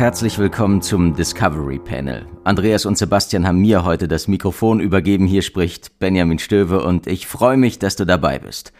[0.00, 2.24] Herzlich willkommen zum Discovery Panel.
[2.42, 5.26] Andreas und Sebastian haben mir heute das Mikrofon übergeben.
[5.26, 8.72] Hier spricht Benjamin Stöwe und ich freue mich, dass du dabei bist.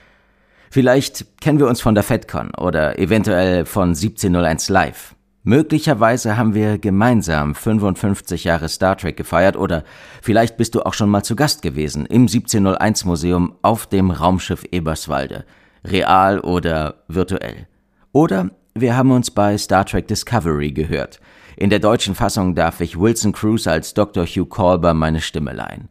[0.70, 5.15] Vielleicht kennen wir uns von der FedCon oder eventuell von 1701 Live.
[5.43, 9.84] Möglicherweise haben wir gemeinsam 55 Jahre Star Trek gefeiert oder
[10.23, 14.65] vielleicht bist du auch schon mal zu Gast gewesen im 1701 Museum auf dem Raumschiff
[14.71, 15.45] Eberswalde,
[15.84, 17.66] real oder virtuell.
[18.10, 21.20] Oder wir haben uns bei Star Trek Discovery gehört.
[21.56, 24.24] In der deutschen Fassung darf ich Wilson Cruz als Dr.
[24.24, 25.88] Hugh Colber meine Stimme leihen.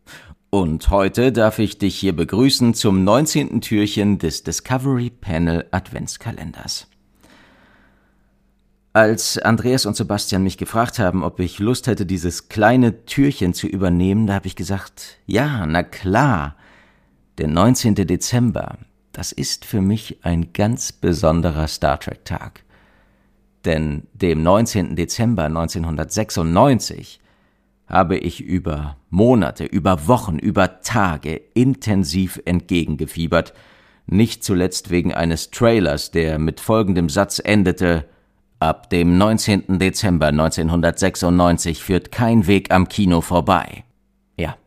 [0.49, 3.61] Und heute darf ich dich hier begrüßen zum 19.
[3.61, 6.87] Türchen des Discovery Panel Adventskalenders.
[8.93, 13.67] Als Andreas und Sebastian mich gefragt haben, ob ich Lust hätte, dieses kleine Türchen zu
[13.67, 16.55] übernehmen, da habe ich gesagt, ja, na klar.
[17.37, 17.95] Der 19.
[17.95, 18.79] Dezember,
[19.11, 22.63] das ist für mich ein ganz besonderer Star Trek Tag
[23.69, 24.95] denn dem 19.
[24.95, 27.19] Dezember 1996
[27.85, 33.53] habe ich über Monate, über Wochen, über Tage intensiv entgegengefiebert,
[34.07, 38.05] nicht zuletzt wegen eines Trailers, der mit folgendem Satz endete
[38.59, 39.77] Ab dem 19.
[39.79, 43.85] Dezember 1996 führt kein Weg am Kino vorbei.
[44.35, 44.57] Ja,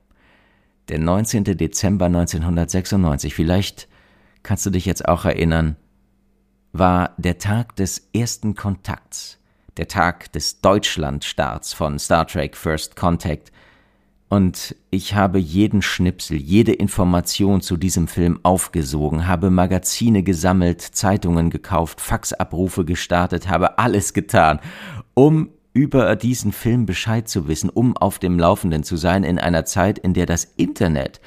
[0.88, 1.44] der 19.
[1.58, 3.88] Dezember 1996, vielleicht
[4.44, 5.76] kannst du dich jetzt auch erinnern,
[6.72, 9.38] war der Tag des ersten Kontakts,
[9.76, 13.52] der Tag des Deutschlandstarts von Star Trek First Contact,
[14.32, 21.50] und ich habe jeden Schnipsel, jede Information zu diesem Film aufgesogen, habe Magazine gesammelt, Zeitungen
[21.50, 24.58] gekauft, Faxabrufe gestartet, habe alles getan,
[25.12, 29.66] um über diesen Film Bescheid zu wissen, um auf dem Laufenden zu sein in einer
[29.66, 31.20] Zeit, in der das Internet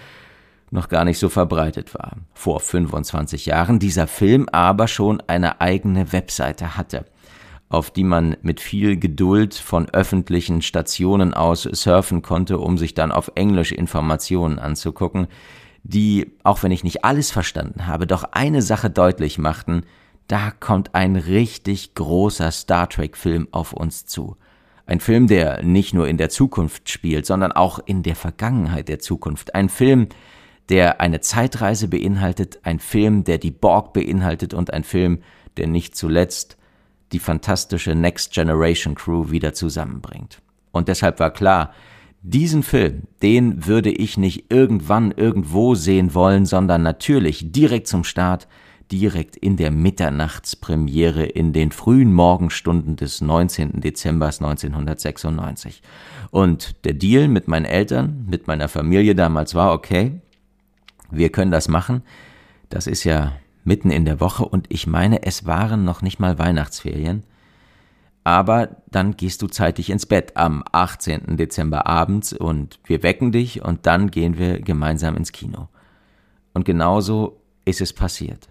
[0.72, 2.18] noch gar nicht so verbreitet war.
[2.34, 7.06] Vor 25 Jahren dieser Film aber schon eine eigene Webseite hatte,
[7.70, 13.12] auf die man mit viel Geduld von öffentlichen Stationen aus surfen konnte, um sich dann
[13.12, 15.28] auf Englisch Informationen anzugucken,
[15.84, 19.84] die, auch wenn ich nicht alles verstanden habe, doch eine Sache deutlich machten,
[20.28, 24.38] da kommt ein richtig großer Star Trek Film auf uns zu.
[24.88, 29.00] Ein Film, der nicht nur in der Zukunft spielt, sondern auch in der Vergangenheit der
[29.00, 29.56] Zukunft.
[29.56, 30.10] Ein Film,
[30.70, 35.20] der eine Zeitreise beinhaltet, ein Film, der die Borg beinhaltet und ein Film,
[35.58, 36.58] der nicht zuletzt
[37.12, 40.42] die fantastische Next Generation Crew wieder zusammenbringt.
[40.72, 41.72] Und deshalb war klar,
[42.22, 48.48] diesen Film, den würde ich nicht irgendwann irgendwo sehen wollen, sondern natürlich direkt zum Start,
[48.92, 53.82] direkt in der Mitternachtspremiere in den frühen Morgenstunden des 19.
[53.82, 55.82] Dezember 1996.
[56.32, 60.22] Und der Deal mit meinen Eltern, mit meiner Familie damals war, okay,
[61.18, 62.04] wir können das machen.
[62.70, 63.34] Das ist ja
[63.64, 67.24] mitten in der Woche und ich meine, es waren noch nicht mal Weihnachtsferien.
[68.24, 71.38] Aber dann gehst du zeitig ins Bett am 18.
[71.38, 75.68] Dezember abends und wir wecken dich und dann gehen wir gemeinsam ins Kino.
[76.54, 78.50] Und genauso ist es passiert.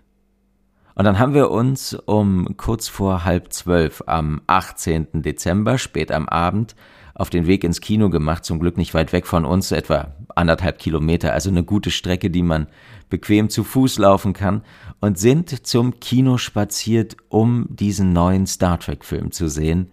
[0.94, 5.22] Und dann haben wir uns um kurz vor halb zwölf am 18.
[5.22, 6.76] Dezember, spät am Abend,
[7.14, 10.78] auf den Weg ins Kino gemacht, zum Glück nicht weit weg von uns, etwa anderthalb
[10.78, 12.66] Kilometer, also eine gute Strecke, die man
[13.08, 14.62] bequem zu Fuß laufen kann,
[15.00, 19.90] und sind zum Kino spaziert, um diesen neuen Star Trek-Film zu sehen.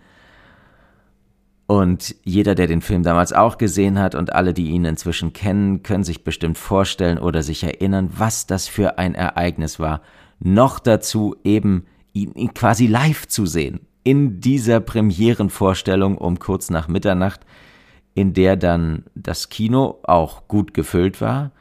[1.67, 5.83] Und jeder, der den Film damals auch gesehen hat und alle, die ihn inzwischen kennen,
[5.83, 10.01] können sich bestimmt vorstellen oder sich erinnern, was das für ein Ereignis war.
[10.39, 17.41] Noch dazu eben ihn quasi live zu sehen in dieser Premierenvorstellung um kurz nach Mitternacht,
[18.13, 21.51] in der dann das Kino auch gut gefüllt war.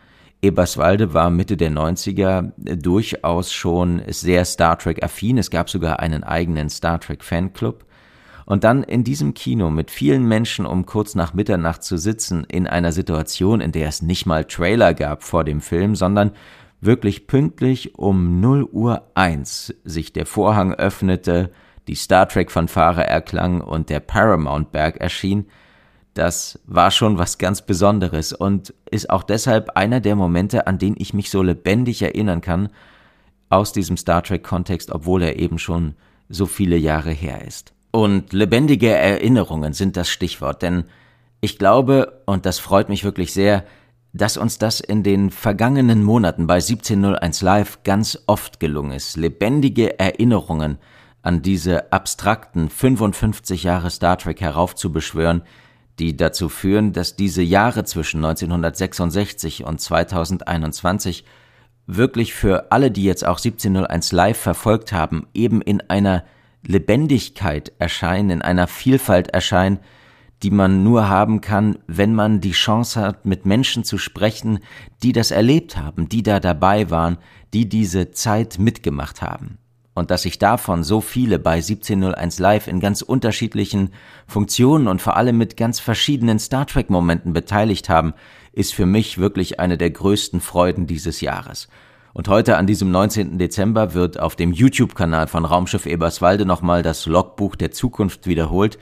[0.42, 5.37] Eberswalde war Mitte der 90er durchaus schon sehr Star Trek affin.
[5.37, 7.84] Es gab sogar einen eigenen Star Trek Fanclub.
[8.46, 12.66] Und dann in diesem Kino mit vielen Menschen um kurz nach Mitternacht zu sitzen, in
[12.66, 16.32] einer Situation, in der es nicht mal Trailer gab vor dem Film, sondern
[16.81, 21.52] wirklich pünktlich um 0 Uhr 1 sich der Vorhang öffnete,
[21.90, 25.46] die Star Trek-Fanfare erklang und der Paramount-Berg erschien,
[26.14, 30.94] das war schon was ganz Besonderes und ist auch deshalb einer der Momente, an den
[30.96, 32.69] ich mich so lebendig erinnern kann,
[33.48, 35.94] aus diesem Star Trek-Kontext, obwohl er eben schon
[36.28, 37.72] so viele Jahre her ist.
[37.90, 40.84] Und lebendige Erinnerungen sind das Stichwort, denn
[41.40, 43.64] ich glaube, und das freut mich wirklich sehr,
[44.12, 49.98] dass uns das in den vergangenen Monaten bei 1701 Live ganz oft gelungen ist, lebendige
[49.98, 50.78] Erinnerungen
[51.22, 55.43] an diese abstrakten 55 Jahre Star Trek heraufzubeschwören,
[55.99, 61.25] die dazu führen, dass diese Jahre zwischen 1966 und 2021
[61.87, 66.25] wirklich für alle, die jetzt auch 1701 live verfolgt haben, eben in einer
[66.62, 69.81] Lebendigkeit erscheinen, in einer Vielfalt erscheinen,
[70.43, 74.61] die man nur haben kann, wenn man die Chance hat, mit Menschen zu sprechen,
[75.02, 77.19] die das erlebt haben, die da dabei waren,
[77.52, 79.60] die diese Zeit mitgemacht haben
[79.94, 83.90] und dass sich davon so viele bei 1701 Live in ganz unterschiedlichen
[84.26, 88.14] Funktionen und vor allem mit ganz verschiedenen Star Trek Momenten beteiligt haben,
[88.52, 91.69] ist für mich wirklich eine der größten Freuden dieses Jahres.
[92.12, 93.38] Und heute an diesem 19.
[93.38, 98.78] Dezember wird auf dem YouTube-Kanal von Raumschiff Eberswalde nochmal das Logbuch der Zukunft wiederholt.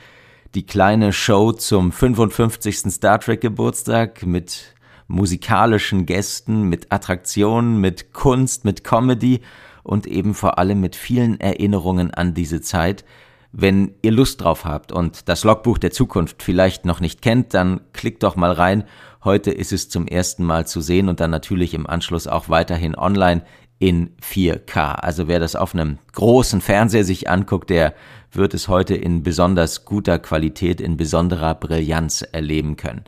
[0.55, 2.91] Die kleine Show zum 55.
[2.91, 4.75] Star Trek Geburtstag mit
[5.09, 9.41] musikalischen Gästen, mit Attraktionen, mit Kunst, mit Comedy
[9.89, 13.05] und eben vor allem mit vielen Erinnerungen an diese Zeit.
[13.53, 17.81] Wenn ihr Lust drauf habt und das Logbuch der Zukunft vielleicht noch nicht kennt, dann
[17.95, 18.85] klickt doch mal rein.
[19.25, 22.95] Heute ist es zum ersten Mal zu sehen und dann natürlich im Anschluss auch weiterhin
[22.95, 23.43] online
[23.79, 24.97] in 4K.
[24.97, 27.95] Also wer das auf einem großen Fernseher sich anguckt, der
[28.31, 33.05] wird es heute in besonders guter Qualität, in besonderer Brillanz erleben können.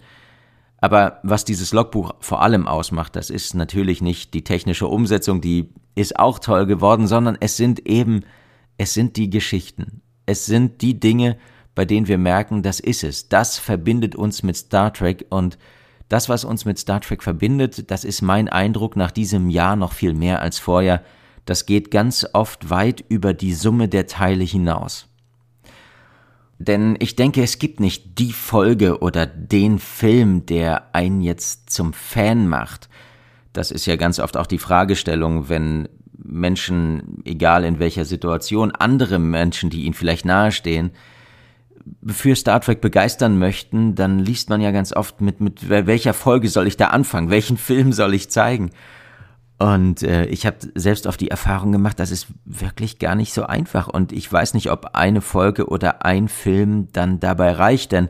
[0.81, 5.69] Aber was dieses Logbuch vor allem ausmacht, das ist natürlich nicht die technische Umsetzung, die
[5.95, 8.25] ist auch toll geworden, sondern es sind eben,
[8.79, 10.01] es sind die Geschichten.
[10.25, 11.37] Es sind die Dinge,
[11.75, 13.29] bei denen wir merken, das ist es.
[13.29, 15.59] Das verbindet uns mit Star Trek und
[16.09, 19.93] das, was uns mit Star Trek verbindet, das ist mein Eindruck nach diesem Jahr noch
[19.93, 21.05] viel mehr als vorher.
[21.45, 25.10] Das geht ganz oft weit über die Summe der Teile hinaus.
[26.61, 31.95] Denn ich denke, es gibt nicht die Folge oder den Film, der einen jetzt zum
[31.95, 32.91] Fan macht.
[33.55, 35.89] Das ist ja ganz oft auch die Fragestellung, wenn
[36.23, 40.91] Menschen, egal in welcher Situation, andere Menschen, die ihnen vielleicht nahestehen,
[42.07, 46.51] für Star Trek begeistern möchten, dann liest man ja ganz oft mit, mit welcher Folge
[46.51, 48.71] soll ich da anfangen, welchen Film soll ich zeigen.
[49.61, 53.43] Und äh, ich habe selbst auf die Erfahrung gemacht, das ist wirklich gar nicht so
[53.43, 53.89] einfach.
[53.89, 58.09] Und ich weiß nicht, ob eine Folge oder ein Film dann dabei reicht, denn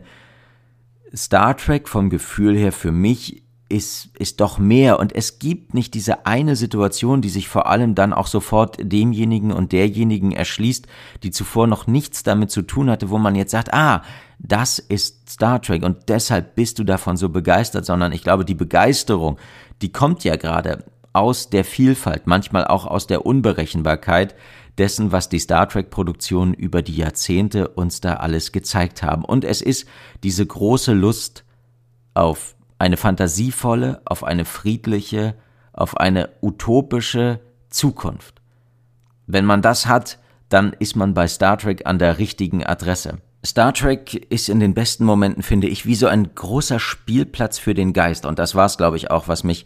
[1.13, 4.97] Star Trek vom Gefühl her für mich ist, ist doch mehr.
[4.97, 9.51] Und es gibt nicht diese eine Situation, die sich vor allem dann auch sofort demjenigen
[9.51, 10.87] und derjenigen erschließt,
[11.23, 14.03] die zuvor noch nichts damit zu tun hatte, wo man jetzt sagt, ah,
[14.39, 18.55] das ist Star Trek und deshalb bist du davon so begeistert, sondern ich glaube, die
[18.55, 19.37] Begeisterung,
[19.81, 24.35] die kommt ja gerade aus der Vielfalt, manchmal auch aus der Unberechenbarkeit
[24.77, 29.25] dessen, was die Star Trek-Produktionen über die Jahrzehnte uns da alles gezeigt haben.
[29.25, 29.87] Und es ist
[30.23, 31.43] diese große Lust
[32.13, 35.35] auf eine fantasievolle, auf eine friedliche,
[35.73, 38.41] auf eine utopische Zukunft.
[39.27, 40.19] Wenn man das hat,
[40.49, 43.19] dann ist man bei Star Trek an der richtigen Adresse.
[43.45, 47.73] Star Trek ist in den besten Momenten, finde ich, wie so ein großer Spielplatz für
[47.73, 48.25] den Geist.
[48.25, 49.65] Und das war es, glaube ich, auch, was mich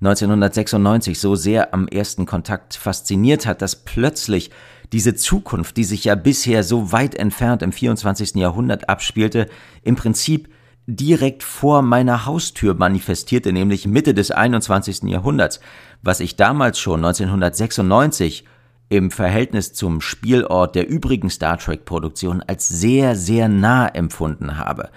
[0.00, 4.50] 1996 so sehr am ersten Kontakt fasziniert hat, dass plötzlich
[4.92, 8.36] diese Zukunft, die sich ja bisher so weit entfernt im 24.
[8.36, 9.48] Jahrhundert abspielte,
[9.82, 10.48] im Prinzip
[10.86, 15.02] direkt vor meiner Haustür manifestierte, nämlich Mitte des 21.
[15.04, 15.60] Jahrhunderts,
[16.02, 18.44] was ich damals schon 1996
[18.88, 24.90] im Verhältnis zum Spielort der übrigen Star Trek Produktion als sehr, sehr nah empfunden habe.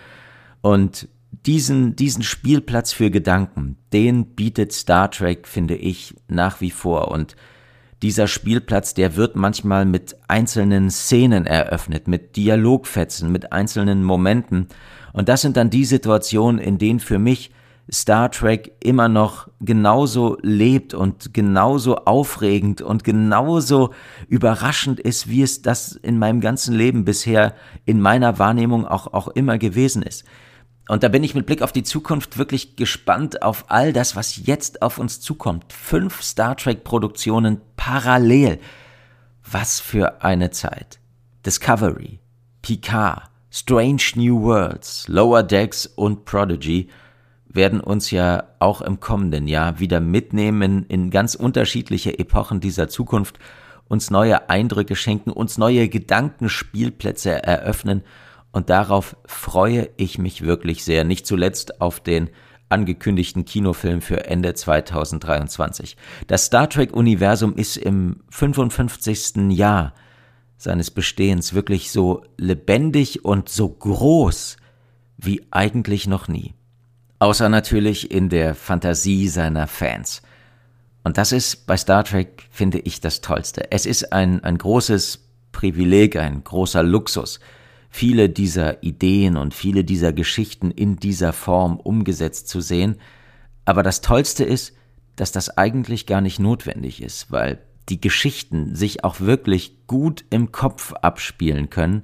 [0.62, 1.08] Und
[1.46, 7.10] diesen, diesen Spielplatz für Gedanken, den bietet Star Trek, finde ich, nach wie vor.
[7.10, 7.36] Und
[8.02, 14.68] dieser Spielplatz, der wird manchmal mit einzelnen Szenen eröffnet, mit Dialogfetzen, mit einzelnen Momenten.
[15.14, 17.52] Und das sind dann die Situationen, in denen für mich
[17.92, 23.92] Star Trek immer noch genauso lebt und genauso aufregend und genauso
[24.28, 27.54] überraschend ist, wie es das in meinem ganzen Leben bisher
[27.86, 30.24] in meiner Wahrnehmung auch, auch immer gewesen ist.
[30.88, 34.46] Und da bin ich mit Blick auf die Zukunft wirklich gespannt auf all das, was
[34.46, 35.72] jetzt auf uns zukommt.
[35.72, 38.60] Fünf Star Trek-Produktionen parallel.
[39.50, 41.00] Was für eine Zeit.
[41.46, 42.20] Discovery,
[42.62, 46.90] Picard, Strange New Worlds, Lower Decks und Prodigy
[47.48, 53.38] werden uns ja auch im kommenden Jahr wieder mitnehmen in ganz unterschiedliche Epochen dieser Zukunft,
[53.88, 58.04] uns neue Eindrücke schenken, uns neue Gedankenspielplätze eröffnen
[58.54, 62.30] und darauf freue ich mich wirklich sehr, nicht zuletzt auf den
[62.70, 65.98] angekündigten Kinofilm für Ende 2023.
[66.28, 69.52] Das Star Trek-Universum ist im 55.
[69.52, 69.94] Jahr
[70.58, 74.58] seines Bestehens wirklich so lebendig und so groß
[75.18, 76.54] wie eigentlich noch nie.
[77.20, 80.22] Außer natürlich in der Fantasie seiner Fans.
[81.04, 83.72] Und das ist bei Star Trek, finde ich, das Tollste.
[83.72, 87.40] Es ist ein, ein großes Privileg, ein großer Luxus,
[87.94, 92.96] viele dieser Ideen und viele dieser Geschichten in dieser Form umgesetzt zu sehen.
[93.66, 94.74] Aber das Tollste ist,
[95.16, 97.60] dass das eigentlich gar nicht notwendig ist, weil
[97.90, 102.02] die Geschichten sich auch wirklich gut im Kopf abspielen können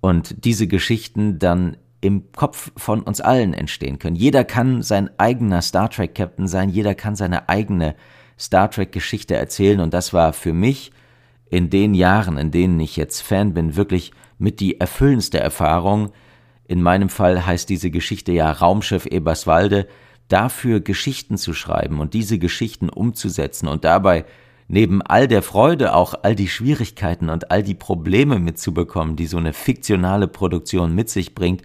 [0.00, 4.16] und diese Geschichten dann im Kopf von uns allen entstehen können.
[4.16, 7.94] Jeder kann sein eigener Star Trek Captain sein, jeder kann seine eigene
[8.36, 10.90] Star Trek Geschichte erzählen und das war für mich
[11.48, 16.10] in den Jahren, in denen ich jetzt Fan bin, wirklich mit die erfüllendste Erfahrung.
[16.66, 19.86] In meinem Fall heißt diese Geschichte ja Raumschiff Eberswalde,
[20.28, 24.24] dafür Geschichten zu schreiben und diese Geschichten umzusetzen und dabei
[24.68, 29.36] neben all der Freude auch all die Schwierigkeiten und all die Probleme mitzubekommen, die so
[29.36, 31.62] eine fiktionale Produktion mit sich bringt,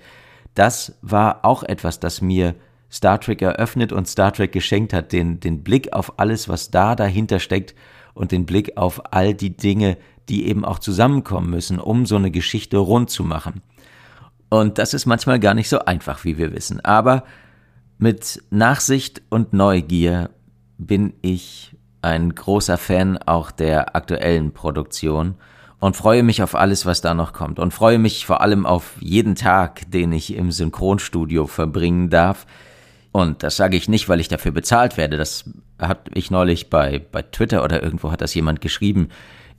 [0.55, 2.55] das war auch etwas, das mir
[2.91, 6.95] Star Trek eröffnet und Star Trek geschenkt hat, den, den Blick auf alles, was da
[6.95, 7.75] dahinter steckt
[8.13, 9.97] und den Blick auf all die Dinge,
[10.29, 13.61] die eben auch zusammenkommen müssen, um so eine Geschichte rund zu machen.
[14.49, 16.83] Und das ist manchmal gar nicht so einfach, wie wir wissen.
[16.83, 17.23] Aber
[17.97, 20.29] mit Nachsicht und Neugier
[20.77, 25.35] bin ich ein großer Fan auch der aktuellen Produktion
[25.79, 28.93] und freue mich auf alles, was da noch kommt und freue mich vor allem auf
[28.99, 32.45] jeden Tag, den ich im Synchronstudio verbringen darf.
[33.11, 35.17] Und das sage ich nicht, weil ich dafür bezahlt werde.
[35.17, 39.09] Das hat ich neulich bei, bei Twitter oder irgendwo hat das jemand geschrieben.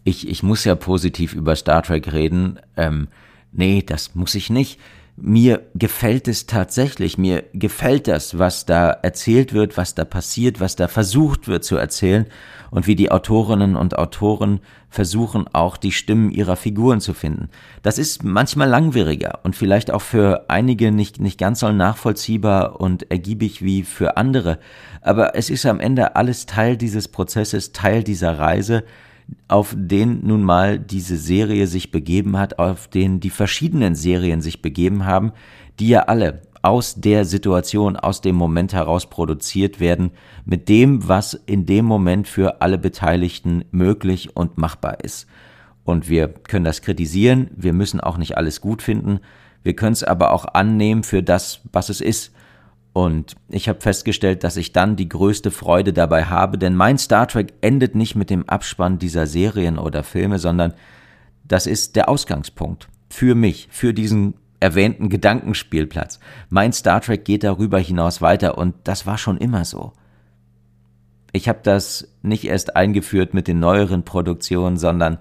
[0.06, 2.60] Ich, ich muss ja positiv über Star Trek reden.
[2.76, 3.08] Ähm,
[3.50, 4.78] nee, das muss ich nicht
[5.16, 10.76] mir gefällt es tatsächlich, mir gefällt das, was da erzählt wird, was da passiert, was
[10.76, 12.26] da versucht wird zu erzählen
[12.70, 14.60] und wie die Autorinnen und Autoren
[14.90, 17.48] versuchen auch die Stimmen ihrer Figuren zu finden.
[17.82, 23.10] Das ist manchmal langwieriger und vielleicht auch für einige nicht, nicht ganz so nachvollziehbar und
[23.10, 24.58] ergiebig wie für andere,
[25.00, 28.84] aber es ist am Ende alles Teil dieses Prozesses, Teil dieser Reise
[29.48, 34.62] auf den nun mal diese Serie sich begeben hat, auf den die verschiedenen Serien sich
[34.62, 35.32] begeben haben,
[35.78, 40.10] die ja alle aus der Situation, aus dem Moment heraus produziert werden,
[40.44, 45.28] mit dem, was in dem Moment für alle Beteiligten möglich und machbar ist.
[45.84, 49.20] Und wir können das kritisieren, wir müssen auch nicht alles gut finden,
[49.62, 52.32] wir können es aber auch annehmen für das, was es ist.
[52.96, 57.28] Und ich habe festgestellt, dass ich dann die größte Freude dabei habe, denn mein Star
[57.28, 60.72] Trek endet nicht mit dem Abspann dieser Serien oder Filme, sondern
[61.44, 66.20] das ist der Ausgangspunkt für mich, für diesen erwähnten Gedankenspielplatz.
[66.48, 69.92] Mein Star Trek geht darüber hinaus weiter und das war schon immer so.
[71.32, 75.18] Ich habe das nicht erst eingeführt mit den neueren Produktionen, sondern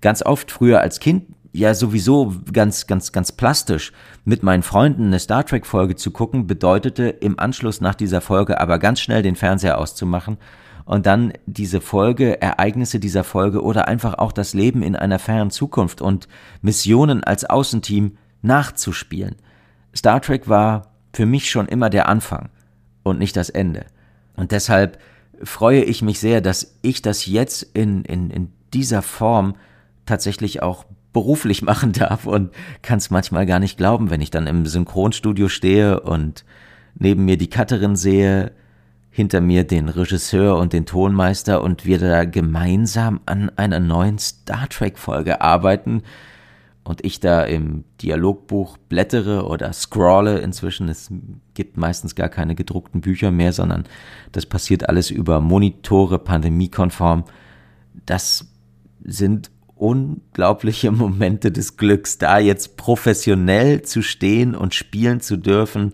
[0.00, 3.92] ganz oft früher als Kind ja sowieso ganz, ganz, ganz plastisch
[4.24, 8.60] mit meinen Freunden eine Star Trek Folge zu gucken, bedeutete im Anschluss nach dieser Folge
[8.60, 10.38] aber ganz schnell den Fernseher auszumachen
[10.84, 15.50] und dann diese Folge, Ereignisse dieser Folge oder einfach auch das Leben in einer fernen
[15.50, 16.28] Zukunft und
[16.62, 19.36] Missionen als Außenteam nachzuspielen.
[19.94, 22.50] Star Trek war für mich schon immer der Anfang
[23.02, 23.86] und nicht das Ende.
[24.36, 24.98] Und deshalb
[25.42, 29.56] freue ich mich sehr, dass ich das jetzt in, in, in dieser Form
[30.06, 32.50] tatsächlich auch beruflich machen darf und
[32.82, 36.44] kann es manchmal gar nicht glauben, wenn ich dann im Synchronstudio stehe und
[36.94, 38.52] neben mir die Cutterin sehe,
[39.10, 44.68] hinter mir den Regisseur und den Tonmeister und wir da gemeinsam an einer neuen Star
[44.68, 46.02] Trek Folge arbeiten
[46.88, 50.88] und ich da im Dialogbuch blättere oder scrolle inzwischen.
[50.88, 51.12] Es
[51.54, 53.84] gibt meistens gar keine gedruckten Bücher mehr, sondern
[54.32, 57.24] das passiert alles über Monitore, pandemiekonform.
[58.06, 58.46] Das
[59.04, 65.92] sind unglaubliche Momente des Glücks, da jetzt professionell zu stehen und spielen zu dürfen,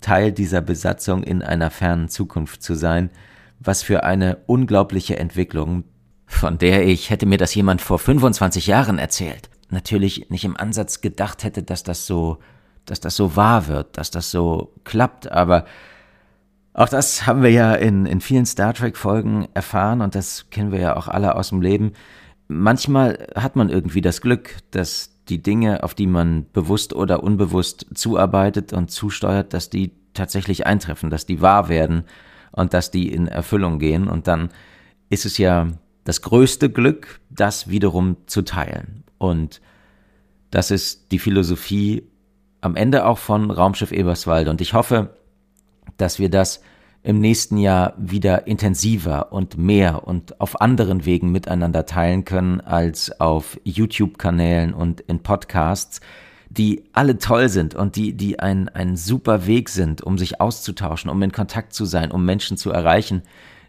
[0.00, 3.10] Teil dieser Besatzung in einer fernen Zukunft zu sein.
[3.58, 5.84] Was für eine unglaubliche Entwicklung,
[6.26, 11.00] von der ich, hätte mir das jemand vor 25 Jahren erzählt, natürlich nicht im Ansatz
[11.00, 12.38] gedacht hätte, dass das so,
[12.84, 15.64] dass das so wahr wird, dass das so klappt, aber
[16.74, 20.72] auch das haben wir ja in, in vielen Star Trek Folgen erfahren und das kennen
[20.72, 21.92] wir ja auch alle aus dem Leben
[22.48, 27.86] manchmal hat man irgendwie das Glück, dass die Dinge, auf die man bewusst oder unbewusst
[27.94, 32.04] zuarbeitet und zusteuert, dass die tatsächlich eintreffen, dass die wahr werden
[32.52, 34.08] und dass die in Erfüllung gehen.
[34.08, 34.50] Und dann
[35.08, 35.68] ist es ja
[36.04, 39.04] das größte Glück, das wiederum zu teilen.
[39.18, 39.60] Und
[40.50, 42.06] das ist die Philosophie
[42.60, 44.50] am Ende auch von Raumschiff Eberswalde.
[44.50, 45.16] Und ich hoffe,
[45.96, 46.62] dass wir das
[47.04, 53.20] im nächsten Jahr wieder intensiver und mehr und auf anderen Wegen miteinander teilen können als
[53.20, 56.00] auf YouTube-Kanälen und in Podcasts,
[56.48, 61.10] die alle toll sind und die, die ein, ein super Weg sind, um sich auszutauschen,
[61.10, 63.22] um in Kontakt zu sein, um Menschen zu erreichen,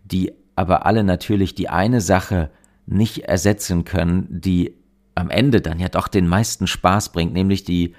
[0.05, 2.49] die aber alle natürlich die eine Sache
[2.85, 4.75] nicht ersetzen können, die
[5.13, 7.95] am Ende dann ja doch den meisten Spaß bringt, nämlich die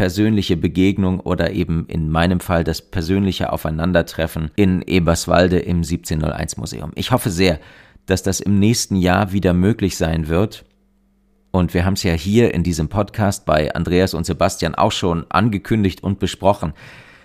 [0.00, 6.92] persönliche Begegnung oder eben in meinem Fall das persönliche Aufeinandertreffen in Eberswalde im 1701 Museum.
[6.94, 7.60] Ich hoffe sehr,
[8.06, 10.64] dass das im nächsten Jahr wieder möglich sein wird.
[11.50, 15.26] Und wir haben es ja hier in diesem Podcast bei Andreas und Sebastian auch schon
[15.30, 16.72] angekündigt und besprochen.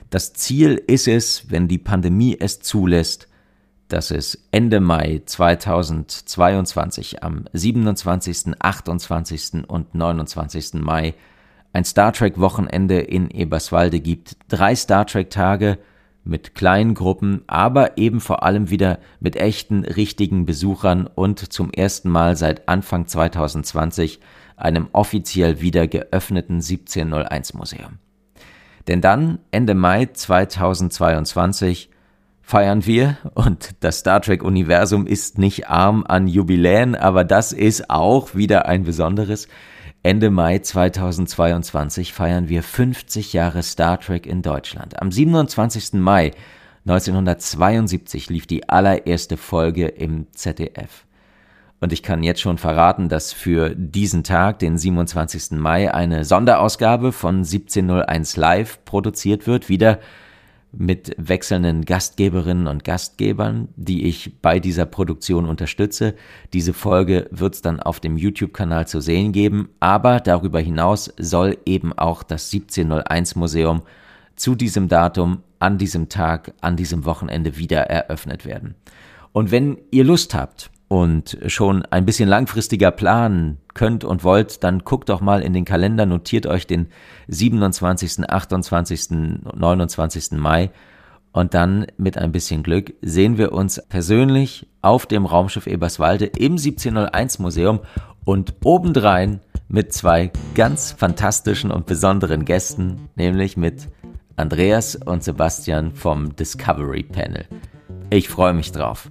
[0.10, 3.30] Das Ziel ist es, wenn die Pandemie es zulässt,
[3.88, 9.64] dass es Ende Mai 2022 am 27., 28.
[9.66, 10.74] und 29.
[10.74, 11.14] Mai
[11.76, 14.38] ein Star Trek Wochenende in Eberswalde gibt.
[14.48, 15.78] Drei Star Trek Tage
[16.24, 22.10] mit kleinen Gruppen, aber eben vor allem wieder mit echten, richtigen Besuchern und zum ersten
[22.10, 24.22] Mal seit Anfang 2020
[24.56, 28.00] einem offiziell wieder geöffneten 1701 Museum.
[28.88, 31.90] Denn dann, Ende Mai 2022,
[32.42, 38.34] feiern wir, und das Star Trek-Universum ist nicht arm an Jubiläen, aber das ist auch
[38.34, 39.50] wieder ein besonderes,
[40.06, 45.02] Ende Mai 2022 feiern wir 50 Jahre Star Trek in Deutschland.
[45.02, 45.94] Am 27.
[45.94, 46.30] Mai
[46.86, 51.08] 1972 lief die allererste Folge im ZDF.
[51.82, 55.58] Und ich kann jetzt schon verraten, dass für diesen Tag, den 27.
[55.58, 59.98] Mai, eine Sonderausgabe von 1701 Live produziert wird, wieder
[60.78, 66.16] mit wechselnden Gastgeberinnen und Gastgebern, die ich bei dieser Produktion unterstütze.
[66.54, 71.58] Diese Folge wird es dann auf dem YouTube-Kanal zu sehen geben, aber darüber hinaus soll
[71.66, 73.82] eben auch das 1701 Museum
[74.36, 78.76] zu diesem Datum, an diesem Tag, an diesem Wochenende wieder eröffnet werden.
[79.32, 84.80] Und wenn ihr Lust habt, und schon ein bisschen langfristiger planen könnt und wollt, dann
[84.80, 86.88] guckt doch mal in den Kalender, notiert euch den
[87.28, 90.32] 27., 28., 29.
[90.34, 90.72] Mai
[91.32, 96.54] und dann mit ein bisschen Glück sehen wir uns persönlich auf dem Raumschiff Eberswalde im
[96.54, 97.80] 1701 Museum
[98.24, 103.90] und obendrein mit zwei ganz fantastischen und besonderen Gästen, nämlich mit
[104.36, 107.46] Andreas und Sebastian vom Discovery Panel.
[108.12, 109.10] Ich freue mich drauf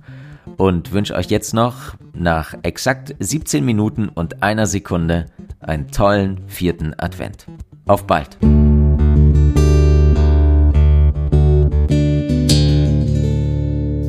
[0.57, 5.27] und wünsche euch jetzt noch nach exakt 17 Minuten und einer Sekunde
[5.61, 7.47] einen tollen vierten Advent.
[7.87, 8.39] Auf bald!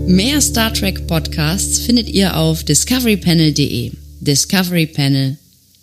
[0.08, 3.92] Mehr Star Trek Podcasts findet ihr auf discoverypanel.de.
[4.22, 5.38] Discovery Panel.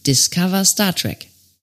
[0.06, 1.31] Discover Star Trek.